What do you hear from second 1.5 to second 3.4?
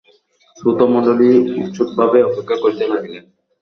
উৎসুকভাবে অপেক্ষা করিতে লাগিলেন।